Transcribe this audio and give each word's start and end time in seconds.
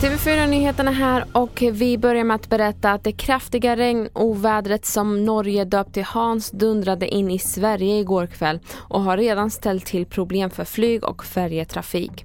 TV4-nyheterna 0.00 0.90
här 0.90 1.24
och 1.32 1.62
vi 1.72 1.98
börjar 1.98 2.24
med 2.24 2.34
att 2.34 2.48
berätta 2.48 2.92
att 2.92 3.04
det 3.04 3.12
kraftiga 3.12 3.76
regnovädret 3.76 4.86
som 4.86 5.24
Norge 5.24 5.64
döpt 5.64 5.94
till 5.94 6.04
Hans 6.04 6.50
dundrade 6.50 7.08
in 7.08 7.30
i 7.30 7.38
Sverige 7.38 7.98
igår 7.98 8.26
kväll 8.26 8.60
och 8.76 9.00
har 9.00 9.16
redan 9.16 9.50
ställt 9.50 9.86
till 9.86 10.06
problem 10.06 10.50
för 10.50 10.64
flyg 10.64 11.04
och 11.04 11.24
färjetrafik. 11.24 12.24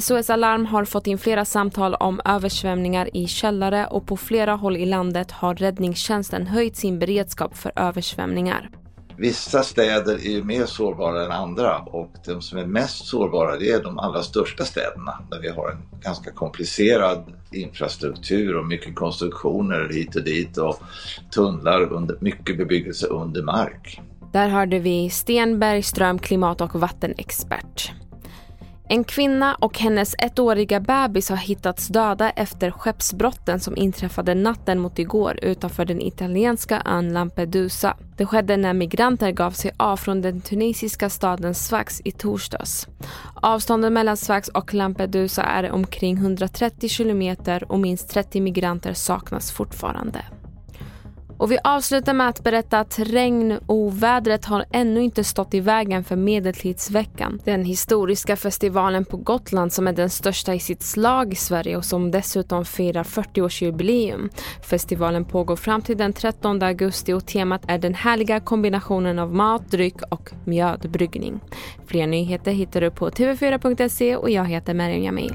SOS 0.00 0.30
Alarm 0.30 0.66
har 0.66 0.84
fått 0.84 1.06
in 1.06 1.18
flera 1.18 1.44
samtal 1.44 1.94
om 1.94 2.20
översvämningar 2.24 3.16
i 3.16 3.26
källare 3.26 3.86
och 3.86 4.06
på 4.06 4.16
flera 4.16 4.54
håll 4.54 4.76
i 4.76 4.86
landet 4.86 5.30
har 5.30 5.54
räddningstjänsten 5.54 6.46
höjt 6.46 6.76
sin 6.76 6.98
beredskap 6.98 7.56
för 7.56 7.72
översvämningar. 7.76 8.70
Vissa 9.18 9.62
städer 9.62 10.14
är 10.14 10.30
ju 10.30 10.44
mer 10.44 10.66
sårbara 10.66 11.24
än 11.24 11.30
andra 11.30 11.78
och 11.78 12.10
de 12.26 12.42
som 12.42 12.58
är 12.58 12.66
mest 12.66 13.06
sårbara 13.06 13.56
det 13.56 13.70
är 13.70 13.82
de 13.82 13.98
allra 13.98 14.22
största 14.22 14.64
städerna 14.64 15.18
där 15.30 15.40
vi 15.40 15.48
har 15.48 15.70
en 15.70 16.00
ganska 16.00 16.30
komplicerad 16.30 17.32
infrastruktur 17.52 18.56
och 18.56 18.66
mycket 18.66 18.94
konstruktioner 18.94 19.88
hit 19.92 20.16
och 20.16 20.24
dit 20.24 20.58
och 20.58 20.80
tunnlar, 21.34 21.92
under, 21.92 22.16
mycket 22.20 22.58
bebyggelse 22.58 23.06
under 23.06 23.42
mark. 23.42 24.00
Där 24.32 24.48
hörde 24.48 24.78
vi 24.78 25.10
Sten 25.10 25.58
Bergström, 25.58 26.18
klimat 26.18 26.60
och 26.60 26.74
vattenexpert. 26.74 27.92
En 28.88 29.04
kvinna 29.04 29.54
och 29.54 29.78
hennes 29.78 30.14
ettåriga 30.18 30.80
bebis 30.80 31.28
har 31.28 31.36
hittats 31.36 31.88
döda 31.88 32.30
efter 32.30 32.70
skeppsbrotten 32.70 33.60
som 33.60 33.76
inträffade 33.76 34.34
natten 34.34 34.78
mot 34.78 34.98
igår 34.98 35.38
utanför 35.42 35.84
den 35.84 36.00
italienska 36.00 36.82
ön 36.84 37.12
Lampedusa. 37.12 37.96
Det 38.16 38.26
skedde 38.26 38.56
när 38.56 38.72
migranter 38.72 39.30
gav 39.30 39.50
sig 39.50 39.70
av 39.76 39.96
från 39.96 40.22
den 40.22 40.40
tunisiska 40.40 41.10
staden 41.10 41.54
Sfax 41.54 42.00
i 42.04 42.12
torsdags. 42.12 42.88
Avståndet 43.34 43.92
mellan 43.92 44.16
Sfax 44.16 44.48
och 44.48 44.74
Lampedusa 44.74 45.42
är 45.42 45.70
omkring 45.70 46.16
130 46.16 46.88
kilometer 46.88 47.72
och 47.72 47.78
minst 47.78 48.10
30 48.10 48.40
migranter 48.40 48.92
saknas 48.92 49.52
fortfarande. 49.52 50.24
Och 51.38 51.52
vi 51.52 51.58
avslutar 51.64 52.14
med 52.14 52.28
att 52.28 52.44
berätta 52.44 52.80
att 52.80 52.98
regnovädret 52.98 54.44
har 54.44 54.64
ännu 54.72 55.02
inte 55.02 55.24
stått 55.24 55.54
i 55.54 55.60
vägen 55.60 56.04
för 56.04 56.16
Medeltidsveckan. 56.16 57.40
Den 57.44 57.64
historiska 57.64 58.36
festivalen 58.36 59.04
på 59.04 59.16
Gotland 59.16 59.72
som 59.72 59.86
är 59.86 59.92
den 59.92 60.10
största 60.10 60.54
i 60.54 60.60
sitt 60.60 60.82
slag 60.82 61.32
i 61.32 61.36
Sverige 61.36 61.76
och 61.76 61.84
som 61.84 62.10
dessutom 62.10 62.64
firar 62.64 63.04
40-årsjubileum. 63.04 64.30
Festivalen 64.62 65.24
pågår 65.24 65.56
fram 65.56 65.82
till 65.82 65.96
den 65.96 66.12
13 66.12 66.62
augusti 66.62 67.12
och 67.12 67.26
temat 67.26 67.62
är 67.68 67.78
den 67.78 67.94
härliga 67.94 68.40
kombinationen 68.40 69.18
av 69.18 69.34
mat, 69.34 69.70
dryck 69.70 70.02
och 70.08 70.30
mjödbryggning. 70.44 71.40
Fler 71.86 72.06
nyheter 72.06 72.52
hittar 72.52 72.80
du 72.80 72.90
på 72.90 73.10
tv4.se 73.10 74.16
och 74.16 74.30
jag 74.30 74.44
heter 74.44 74.74
Meriem 74.74 75.02
Jamil. 75.02 75.34